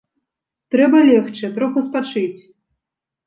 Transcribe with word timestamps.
Трэба 0.75 1.01
легчы, 1.09 1.49
троху 1.57 1.79
спачыць. 1.87 2.39